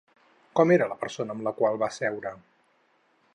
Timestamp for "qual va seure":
1.61-2.33